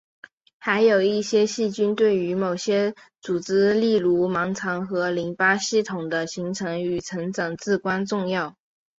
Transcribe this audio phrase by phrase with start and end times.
[0.57, 8.57] 还有一些细菌对于某些组织例如盲肠和淋巴系统的形成与成长至关重要。